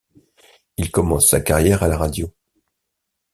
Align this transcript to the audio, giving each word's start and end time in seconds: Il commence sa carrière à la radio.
Il 0.77 0.89
commence 0.89 1.29
sa 1.29 1.41
carrière 1.41 1.83
à 1.83 1.87
la 1.87 1.95
radio. 1.95 2.33